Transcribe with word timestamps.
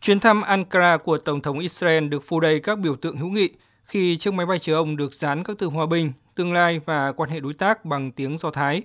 Chuyến 0.00 0.20
thăm 0.20 0.42
Ankara 0.42 0.96
của 0.96 1.18
Tổng 1.18 1.40
thống 1.40 1.58
Israel 1.58 2.08
được 2.08 2.24
phủ 2.24 2.40
đầy 2.40 2.60
các 2.60 2.78
biểu 2.78 2.96
tượng 2.96 3.16
hữu 3.16 3.28
nghị 3.28 3.48
khi 3.84 4.16
chiếc 4.16 4.34
máy 4.34 4.46
bay 4.46 4.58
chở 4.58 4.74
ông 4.74 4.96
được 4.96 5.14
dán 5.14 5.44
các 5.44 5.56
từ 5.58 5.66
hòa 5.66 5.86
bình, 5.86 6.12
tương 6.34 6.52
lai 6.52 6.80
và 6.84 7.12
quan 7.12 7.30
hệ 7.30 7.40
đối 7.40 7.54
tác 7.54 7.84
bằng 7.84 8.12
tiếng 8.12 8.38
Do 8.38 8.50
Thái, 8.50 8.82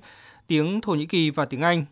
tiếng 0.47 0.81
Thổ 0.81 0.91
Nhĩ 0.91 1.05
Kỳ 1.05 1.29
và 1.29 1.45
tiếng 1.45 1.61
Anh. 1.61 1.85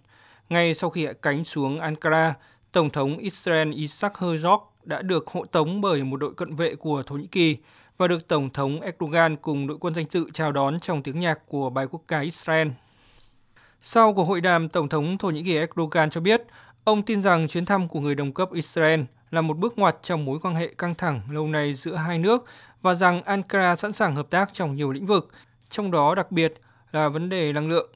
Ngay 0.49 0.73
sau 0.73 0.89
khi 0.89 1.05
hạ 1.05 1.13
cánh 1.21 1.43
xuống 1.43 1.79
Ankara, 1.79 2.33
Tổng 2.71 2.89
thống 2.89 3.17
Israel 3.17 3.73
Isaac 3.73 4.13
Herzog 4.13 4.59
đã 4.83 5.01
được 5.01 5.27
hộ 5.27 5.45
tống 5.45 5.81
bởi 5.81 6.03
một 6.03 6.17
đội 6.17 6.33
cận 6.33 6.55
vệ 6.55 6.75
của 6.75 7.03
Thổ 7.03 7.15
Nhĩ 7.15 7.27
Kỳ 7.27 7.57
và 7.97 8.07
được 8.07 8.27
Tổng 8.27 8.49
thống 8.49 8.81
Erdogan 8.81 9.35
cùng 9.35 9.67
đội 9.67 9.77
quân 9.77 9.95
danh 9.95 10.05
dự 10.11 10.29
chào 10.33 10.51
đón 10.51 10.79
trong 10.79 11.03
tiếng 11.03 11.19
nhạc 11.19 11.39
của 11.47 11.69
bài 11.69 11.87
quốc 11.91 12.01
ca 12.07 12.19
Israel. 12.19 12.67
Sau 13.85 14.13
cuộc 14.13 14.23
hội 14.23 14.41
đàm, 14.41 14.69
Tổng 14.69 14.89
thống 14.89 15.17
Thổ 15.17 15.29
Nhĩ 15.29 15.43
Kỳ 15.43 15.57
Erdogan 15.57 16.09
cho 16.09 16.21
biết 16.21 16.41
ông 16.83 17.03
tin 17.03 17.21
rằng 17.21 17.47
chuyến 17.47 17.65
thăm 17.65 17.87
của 17.87 17.99
người 17.99 18.15
đồng 18.15 18.33
cấp 18.33 18.49
Israel 18.53 19.01
là 19.31 19.41
một 19.41 19.57
bước 19.57 19.77
ngoặt 19.77 19.95
trong 20.03 20.25
mối 20.25 20.39
quan 20.39 20.55
hệ 20.55 20.67
căng 20.77 20.95
thẳng 20.95 21.21
lâu 21.29 21.47
nay 21.47 21.73
giữa 21.73 21.95
hai 21.95 22.19
nước 22.19 22.45
và 22.81 22.93
rằng 22.93 23.23
Ankara 23.23 23.75
sẵn 23.75 23.93
sàng 23.93 24.15
hợp 24.15 24.29
tác 24.29 24.53
trong 24.53 24.75
nhiều 24.75 24.91
lĩnh 24.91 25.05
vực, 25.05 25.29
trong 25.69 25.91
đó 25.91 26.15
đặc 26.15 26.31
biệt 26.31 26.53
là 26.91 27.09
vấn 27.09 27.29
đề 27.29 27.53
năng 27.53 27.69
lượng. 27.69 27.89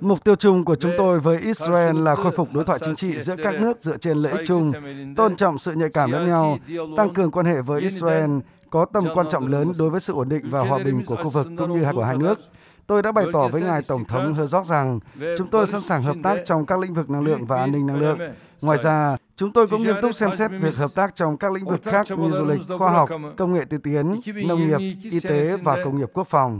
Mục 0.00 0.24
tiêu 0.24 0.34
chung 0.34 0.64
của 0.64 0.76
chúng 0.76 0.92
tôi 0.98 1.20
với 1.20 1.38
Israel 1.40 2.02
là 2.02 2.14
khôi 2.14 2.32
phục 2.32 2.48
đối 2.54 2.64
thoại 2.64 2.78
chính 2.84 2.96
trị 2.96 3.20
giữa 3.20 3.36
các 3.44 3.60
nước 3.60 3.78
dựa 3.80 3.96
trên 3.96 4.16
lợi 4.16 4.32
ích 4.32 4.46
chung, 4.46 4.72
tôn 5.16 5.36
trọng 5.36 5.58
sự 5.58 5.72
nhạy 5.72 5.88
cảm 5.92 6.12
lẫn 6.12 6.28
nhau, 6.28 6.58
tăng 6.96 7.14
cường 7.14 7.30
quan 7.30 7.46
hệ 7.46 7.62
với 7.62 7.80
Israel 7.80 8.30
có 8.76 8.86
tầm 8.92 9.04
quan 9.14 9.26
trọng 9.30 9.46
lớn 9.46 9.72
đối 9.78 9.90
với 9.90 10.00
sự 10.00 10.12
ổn 10.12 10.28
định 10.28 10.50
và 10.50 10.60
hòa 10.60 10.78
bình 10.84 11.02
của 11.06 11.16
khu 11.16 11.30
vực 11.30 11.46
cũng 11.58 11.80
như 11.80 11.86
của 11.92 12.04
hai 12.04 12.16
nước. 12.16 12.38
Tôi 12.86 13.02
đã 13.02 13.12
bày 13.12 13.26
tỏ 13.32 13.48
với 13.48 13.62
ngài 13.62 13.80
Tổng 13.88 14.04
thống 14.04 14.34
Herzog 14.34 14.64
rằng 14.64 15.00
chúng 15.38 15.48
tôi 15.50 15.66
sẵn 15.66 15.80
sàng 15.80 16.02
hợp 16.02 16.16
tác 16.22 16.36
trong 16.46 16.66
các 16.66 16.78
lĩnh 16.78 16.94
vực 16.94 17.10
năng 17.10 17.24
lượng 17.24 17.46
và 17.46 17.60
an 17.60 17.72
ninh 17.72 17.86
năng 17.86 18.00
lượng. 18.00 18.18
Ngoài 18.62 18.78
ra, 18.82 19.16
chúng 19.36 19.52
tôi 19.52 19.66
cũng 19.66 19.82
nghiêm 19.82 19.94
túc 20.02 20.14
xem 20.14 20.36
xét 20.36 20.50
việc 20.60 20.76
hợp 20.76 20.90
tác 20.94 21.16
trong 21.16 21.36
các 21.36 21.52
lĩnh 21.52 21.64
vực 21.64 21.80
khác 21.82 22.06
như 22.10 22.30
du 22.30 22.44
lịch, 22.44 22.60
khoa 22.78 22.92
học, 22.92 23.08
công 23.36 23.54
nghệ 23.54 23.64
tiên 23.70 23.80
tiến, 23.80 24.20
nông 24.48 24.68
nghiệp, 24.68 24.78
y 25.02 25.20
tế 25.20 25.56
và 25.56 25.84
công 25.84 25.98
nghiệp 25.98 26.08
quốc 26.12 26.28
phòng. 26.28 26.58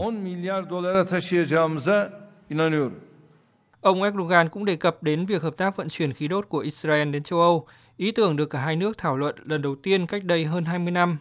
Ông 3.80 4.02
Erdogan 4.02 4.48
cũng 4.48 4.64
đề 4.64 4.76
cập 4.76 5.02
đến 5.02 5.26
việc 5.26 5.42
hợp 5.42 5.56
tác 5.56 5.76
vận 5.76 5.88
chuyển 5.88 6.12
khí 6.12 6.28
đốt 6.28 6.48
của 6.48 6.58
Israel 6.58 7.10
đến 7.10 7.22
châu 7.22 7.40
Âu, 7.40 7.66
ý 7.96 8.12
tưởng 8.12 8.36
được 8.36 8.46
cả 8.46 8.60
hai 8.60 8.76
nước 8.76 8.98
thảo 8.98 9.16
luận 9.16 9.34
lần 9.44 9.62
đầu 9.62 9.74
tiên 9.82 10.06
cách 10.06 10.24
đây 10.24 10.44
hơn 10.44 10.64
20 10.64 10.90
năm 10.90 11.18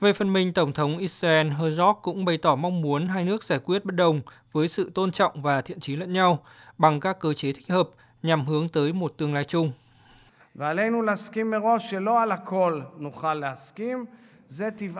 về 0.00 0.12
phần 0.12 0.32
mình, 0.32 0.52
Tổng 0.52 0.72
thống 0.72 0.98
Israel 0.98 1.50
Herzog 1.50 1.94
cũng 1.94 2.24
bày 2.24 2.38
tỏ 2.38 2.56
mong 2.56 2.82
muốn 2.82 3.08
hai 3.08 3.24
nước 3.24 3.44
giải 3.44 3.58
quyết 3.58 3.84
bất 3.84 3.94
đồng 3.94 4.20
với 4.52 4.68
sự 4.68 4.90
tôn 4.94 5.12
trọng 5.12 5.42
và 5.42 5.60
thiện 5.60 5.80
trí 5.80 5.96
lẫn 5.96 6.12
nhau 6.12 6.38
bằng 6.78 7.00
các 7.00 7.20
cơ 7.20 7.32
chế 7.32 7.52
thích 7.52 7.68
hợp 7.68 7.88
nhằm 8.22 8.46
hướng 8.46 8.68
tới 8.68 8.92
một 8.92 9.12
tương 9.16 9.34
lai 9.34 9.44
chung. 9.44 9.72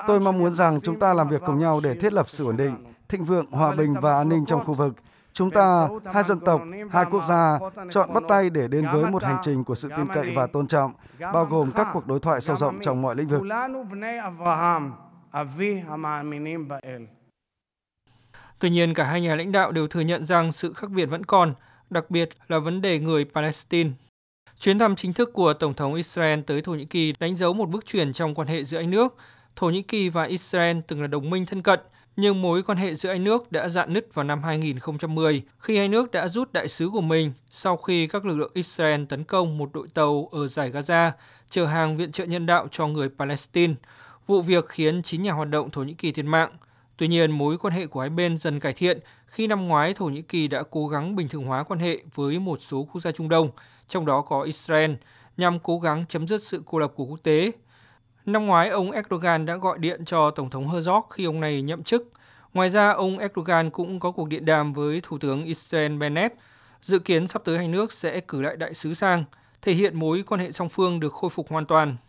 Tôi 0.06 0.20
mong 0.20 0.38
muốn 0.38 0.52
rằng 0.52 0.80
chúng 0.80 0.98
ta 0.98 1.14
làm 1.14 1.28
việc 1.28 1.42
cùng 1.46 1.58
nhau 1.58 1.80
để 1.82 1.94
thiết 1.94 2.12
lập 2.12 2.30
sự 2.30 2.46
ổn 2.46 2.56
định, 2.56 2.76
thịnh 3.08 3.24
vượng, 3.24 3.46
hòa 3.50 3.74
bình 3.74 3.94
và 4.00 4.14
an 4.14 4.28
ninh 4.28 4.44
trong 4.46 4.64
khu 4.64 4.74
vực 4.74 4.94
Chúng 5.36 5.50
ta, 5.50 5.88
hai 6.12 6.24
dân 6.24 6.40
tộc, 6.40 6.62
hai 6.90 7.04
quốc 7.10 7.24
gia, 7.28 7.58
chọn 7.90 8.14
bắt 8.14 8.22
tay 8.28 8.50
để 8.50 8.68
đến 8.68 8.86
với 8.92 9.10
một 9.10 9.22
hành 9.22 9.38
trình 9.42 9.64
của 9.64 9.74
sự 9.74 9.88
tin 9.96 10.06
cậy 10.14 10.32
và 10.36 10.46
tôn 10.46 10.66
trọng, 10.66 10.92
bao 11.20 11.44
gồm 11.44 11.70
các 11.74 11.88
cuộc 11.92 12.06
đối 12.06 12.20
thoại 12.20 12.40
sâu 12.40 12.56
rộng 12.56 12.78
trong 12.82 13.02
mọi 13.02 13.16
lĩnh 13.16 13.28
vực. 13.28 13.42
Tuy 18.58 18.70
nhiên, 18.70 18.94
cả 18.94 19.04
hai 19.04 19.20
nhà 19.20 19.34
lãnh 19.34 19.52
đạo 19.52 19.72
đều 19.72 19.88
thừa 19.88 20.00
nhận 20.00 20.24
rằng 20.24 20.52
sự 20.52 20.72
khác 20.72 20.90
biệt 20.90 21.06
vẫn 21.06 21.24
còn, 21.24 21.54
đặc 21.90 22.10
biệt 22.10 22.28
là 22.48 22.58
vấn 22.58 22.82
đề 22.82 22.98
người 22.98 23.24
Palestine. 23.34 23.90
Chuyến 24.58 24.78
thăm 24.78 24.96
chính 24.96 25.12
thức 25.12 25.32
của 25.32 25.52
Tổng 25.52 25.74
thống 25.74 25.94
Israel 25.94 26.40
tới 26.40 26.62
Thổ 26.62 26.72
Nhĩ 26.72 26.84
Kỳ 26.84 27.12
đánh 27.20 27.36
dấu 27.36 27.52
một 27.52 27.68
bước 27.68 27.86
chuyển 27.86 28.12
trong 28.12 28.34
quan 28.34 28.48
hệ 28.48 28.64
giữa 28.64 28.78
hai 28.78 28.86
nước. 28.86 29.16
Thổ 29.56 29.70
Nhĩ 29.70 29.82
Kỳ 29.82 30.08
và 30.08 30.24
Israel 30.24 30.78
từng 30.86 31.00
là 31.00 31.06
đồng 31.06 31.30
minh 31.30 31.46
thân 31.46 31.62
cận, 31.62 31.80
nhưng 32.16 32.42
mối 32.42 32.62
quan 32.62 32.78
hệ 32.78 32.94
giữa 32.94 33.08
hai 33.08 33.18
nước 33.18 33.52
đã 33.52 33.68
dạn 33.68 33.92
nứt 33.92 34.14
vào 34.14 34.24
năm 34.24 34.42
2010 34.42 35.42
khi 35.58 35.78
hai 35.78 35.88
nước 35.88 36.10
đã 36.10 36.28
rút 36.28 36.52
đại 36.52 36.68
sứ 36.68 36.90
của 36.90 37.00
mình 37.00 37.32
sau 37.50 37.76
khi 37.76 38.06
các 38.06 38.24
lực 38.24 38.38
lượng 38.38 38.50
Israel 38.54 39.04
tấn 39.04 39.24
công 39.24 39.58
một 39.58 39.70
đội 39.72 39.88
tàu 39.94 40.28
ở 40.32 40.48
giải 40.48 40.70
Gaza 40.70 41.10
chở 41.50 41.66
hàng 41.66 41.96
viện 41.96 42.12
trợ 42.12 42.24
nhân 42.24 42.46
đạo 42.46 42.68
cho 42.70 42.86
người 42.86 43.08
Palestine. 43.18 43.74
Vụ 44.26 44.42
việc 44.42 44.68
khiến 44.68 45.02
9 45.02 45.22
nhà 45.22 45.32
hoạt 45.32 45.48
động 45.48 45.70
Thổ 45.70 45.82
Nhĩ 45.82 45.94
Kỳ 45.94 46.12
thiệt 46.12 46.24
mạng. 46.24 46.50
Tuy 46.96 47.08
nhiên, 47.08 47.30
mối 47.30 47.58
quan 47.58 47.74
hệ 47.74 47.86
của 47.86 48.00
hai 48.00 48.10
bên 48.10 48.38
dần 48.38 48.60
cải 48.60 48.72
thiện 48.72 48.98
khi 49.26 49.46
năm 49.46 49.68
ngoái 49.68 49.94
Thổ 49.94 50.04
Nhĩ 50.04 50.22
Kỳ 50.22 50.48
đã 50.48 50.62
cố 50.70 50.88
gắng 50.88 51.16
bình 51.16 51.28
thường 51.28 51.44
hóa 51.44 51.62
quan 51.62 51.80
hệ 51.80 52.02
với 52.14 52.38
một 52.38 52.58
số 52.60 52.88
quốc 52.92 53.00
gia 53.00 53.12
Trung 53.12 53.28
Đông, 53.28 53.50
trong 53.88 54.06
đó 54.06 54.20
có 54.20 54.42
Israel, 54.42 54.92
nhằm 55.36 55.58
cố 55.58 55.78
gắng 55.78 56.04
chấm 56.08 56.28
dứt 56.28 56.42
sự 56.42 56.62
cô 56.66 56.78
lập 56.78 56.92
của 56.96 57.04
quốc 57.04 57.22
tế 57.22 57.52
Năm 58.26 58.46
ngoái, 58.46 58.68
ông 58.68 58.90
Erdogan 58.90 59.46
đã 59.46 59.56
gọi 59.56 59.78
điện 59.78 60.04
cho 60.04 60.30
Tổng 60.30 60.50
thống 60.50 60.68
Herzog 60.68 61.02
khi 61.10 61.24
ông 61.24 61.40
này 61.40 61.62
nhậm 61.62 61.82
chức. 61.82 62.12
Ngoài 62.54 62.70
ra, 62.70 62.90
ông 62.90 63.18
Erdogan 63.18 63.70
cũng 63.70 64.00
có 64.00 64.10
cuộc 64.10 64.28
điện 64.28 64.44
đàm 64.44 64.72
với 64.72 65.00
Thủ 65.02 65.18
tướng 65.18 65.44
Israel 65.44 65.96
Bennett. 65.96 66.34
Dự 66.82 66.98
kiến 66.98 67.26
sắp 67.28 67.42
tới 67.44 67.58
hai 67.58 67.68
nước 67.68 67.92
sẽ 67.92 68.20
cử 68.20 68.42
lại 68.42 68.56
đại 68.56 68.74
sứ 68.74 68.94
sang, 68.94 69.24
thể 69.62 69.72
hiện 69.72 69.98
mối 69.98 70.24
quan 70.26 70.40
hệ 70.40 70.52
song 70.52 70.68
phương 70.68 71.00
được 71.00 71.12
khôi 71.12 71.30
phục 71.30 71.48
hoàn 71.50 71.66
toàn. 71.66 71.96